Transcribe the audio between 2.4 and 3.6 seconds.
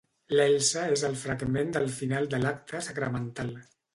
l'acte sacramental.